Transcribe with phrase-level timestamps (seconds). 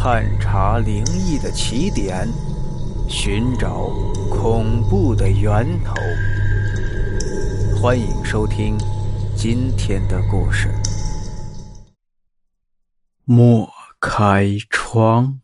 [0.00, 2.28] 探查灵异的起点，
[3.08, 3.88] 寻找
[4.30, 5.92] 恐怖的源头。
[7.76, 8.78] 欢迎收听
[9.36, 10.72] 今天的故事。
[13.24, 15.40] 莫开窗。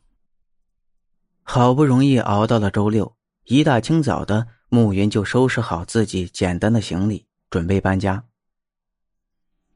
[1.43, 3.17] 好不容易熬到了周六，
[3.47, 8.23] 一大清早的，暮云就收拾好自己简单的行李，准备搬家。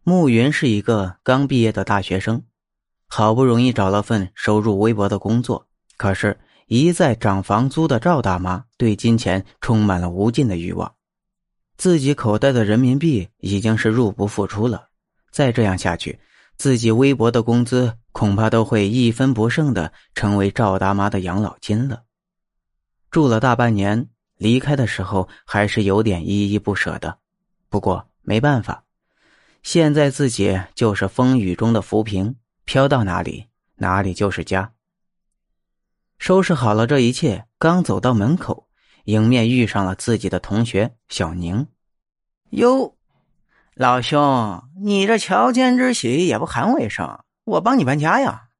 [0.05, 2.45] 暮云是一个刚毕业的大学生。
[3.09, 5.67] 好不容易找了份收入微薄的工作，
[5.97, 10.95] 可是，一再涨房租的赵大妈对金钱充满了无尽的欲望。
[11.79, 14.89] 自己口袋的人民币已经是入不敷出了，
[15.31, 16.19] 再这样下去，
[16.57, 22.03] 自己微薄的工资恐怕都会一分不剩的成为赵大妈的养老金了。
[23.11, 27.19] 住了大半年，离开的时候还是有点依依不舍的。
[27.71, 28.85] 不过没办法，
[29.63, 32.37] 现在自己就是风雨中的浮萍。
[32.69, 33.47] 飘到哪里，
[33.77, 34.75] 哪里就是家。
[36.19, 38.69] 收拾好了这一切，刚走到门口，
[39.05, 41.67] 迎面遇上了自己的同学小宁。
[42.51, 42.95] 哟，
[43.73, 48.51] 老兄，你这乔迁之喜也不喊我一声，我帮你搬家呀。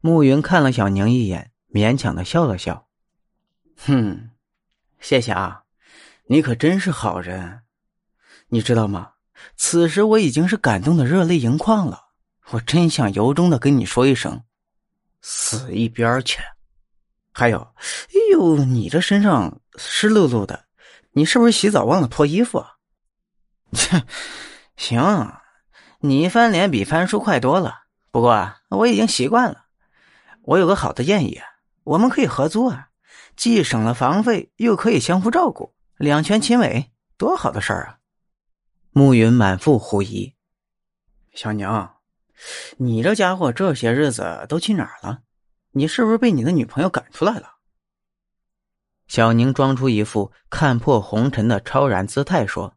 [0.00, 2.88] 暮云看了小宁一眼，勉强的笑了笑
[3.86, 4.30] ：“哼，
[4.98, 5.62] 谢谢啊，
[6.26, 7.60] 你可真是好人。
[8.48, 9.12] 你知道吗？
[9.54, 12.00] 此时我已经是感动的热泪盈眶了。”
[12.50, 14.42] 我真想由衷的跟你说一声，
[15.22, 16.40] 死一边去！
[17.32, 20.66] 还有，哎呦，你这身上湿漉漉的，
[21.12, 22.64] 你是不是洗澡忘了脱衣服？
[23.72, 24.04] 切，
[24.76, 25.32] 行，
[26.00, 27.84] 你翻脸比翻书快多了。
[28.10, 29.64] 不过啊我已经习惯了。
[30.42, 31.40] 我有个好的建议，
[31.82, 32.90] 我们可以合租啊，
[33.34, 37.98] 既省了房费，又可以相互照顾，两全其美，多好的事儿啊！
[38.92, 40.34] 暮云满腹狐疑，
[41.32, 41.93] 小娘。
[42.78, 45.20] 你这家伙这些日子都去哪儿了？
[45.72, 47.54] 你是不是被你的女朋友赶出来了？
[49.06, 52.74] 小宁装出一副看破红尘的超然姿态说：“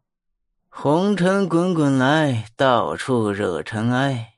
[0.68, 4.34] 红尘滚滚来，到处惹尘埃。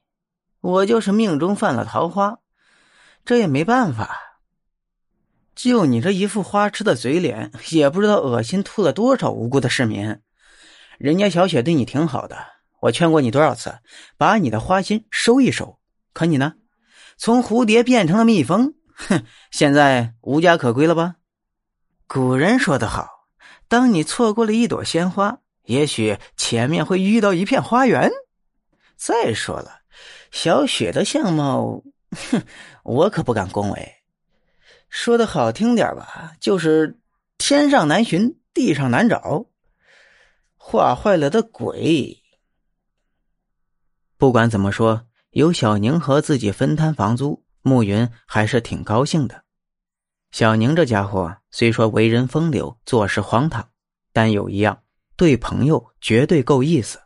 [0.60, 2.38] 我就是命中犯了桃花，
[3.24, 4.40] 这也没办法。
[5.54, 10.20] 就你这一副花痴的嘴脸，也不知道恶心吐了多少无辜的市民。
[10.98, 12.36] 人家小雪对你挺好的。”
[12.80, 13.78] 我劝过你多少次，
[14.16, 15.78] 把你的花心收一收，
[16.12, 16.54] 可你呢？
[17.18, 19.24] 从蝴蝶变成了蜜蜂，哼！
[19.50, 21.16] 现在无家可归了吧？
[22.06, 23.28] 古人说得好，
[23.68, 28.10] 当你错过了一朵鲜花，也许前面会遇到一片花园。
[28.96, 29.82] 再说了，
[30.30, 31.82] 小雪的相貌，
[32.30, 32.42] 哼，
[32.82, 33.94] 我可不敢恭维。
[34.88, 36.98] 说的好听点吧，就是
[37.36, 39.44] 天上难寻，地上难找，
[40.56, 42.19] 画坏了的鬼。
[44.20, 49.44] 不管怎么说，有小宁和自己分摊房租，暮云还是挺高兴的。
[50.30, 53.66] 小宁这家伙虽说为人风流，做事荒唐，
[54.12, 54.82] 但有一样，
[55.16, 57.00] 对朋友绝对够意思。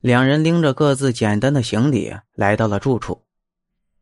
[0.00, 3.24] 两人拎着各自简单的行李来到了住处，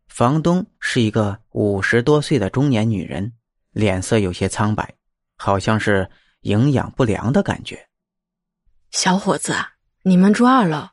[0.06, 3.34] 房东是一个五十多岁的中年女人，
[3.72, 4.94] 脸色有些苍白，
[5.36, 6.08] 好像是
[6.40, 7.86] 营养不良的感觉。
[8.92, 9.54] 小伙子，
[10.04, 10.88] 你们住二楼。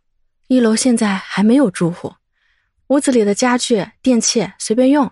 [0.47, 2.15] 一楼现在还没有住户，
[2.87, 5.11] 屋子里的家具、电器随便用，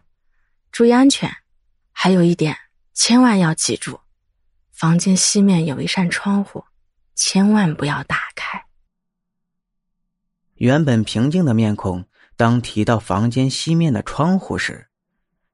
[0.71, 1.37] 注意安全。
[1.91, 2.55] 还有一点，
[2.93, 3.99] 千万要记住，
[4.71, 6.65] 房间西面有一扇窗户，
[7.15, 8.63] 千万不要打开。
[10.55, 12.05] 原本平静的面孔，
[12.37, 14.87] 当提到房间西面的窗户时，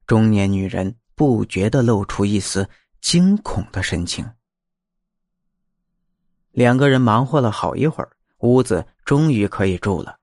[0.05, 2.69] 中年女人不觉的露出一丝
[2.99, 4.29] 惊恐的神情。
[6.51, 8.17] 两个人忙活了好一会儿。
[8.39, 10.17] 屋子终于可以住了，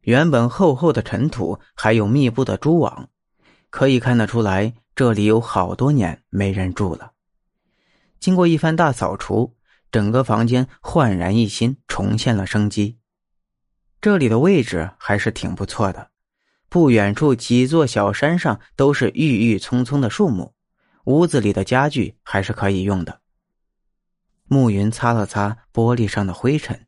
[0.00, 3.08] 原本厚厚的尘土，还有密布的蛛网，
[3.70, 7.12] 可以看得出来，这里有好多年没人住了。
[8.18, 9.54] 经过一番大扫除，
[9.92, 12.98] 整个房间焕然一新，重现了生机。
[14.00, 16.10] 这里的位置还是挺不错的，
[16.68, 20.54] 不远处几座小山上都是郁郁葱葱的树木，
[21.04, 23.20] 屋子里的家具还是可以用的。
[24.48, 26.87] 暮云擦了擦玻璃上的灰尘。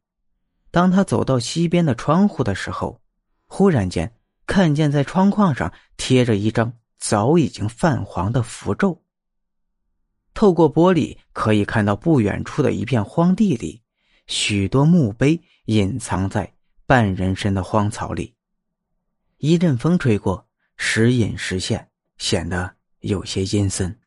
[0.70, 3.00] 当他走到西边的窗户的时候，
[3.46, 4.14] 忽然间
[4.46, 9.02] 看见在窗框上贴着一张早已经泛黄的符咒。
[10.32, 13.82] 透过玻璃可以看到不远处的一片荒地里，
[14.26, 16.54] 许多墓碑隐藏在
[16.86, 18.34] 半人深的荒草里。
[19.38, 20.46] 一阵风吹过，
[20.76, 23.99] 时隐时现，显得有些阴森。